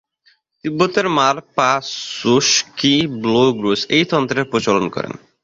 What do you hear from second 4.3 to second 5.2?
প্রচলন করেন।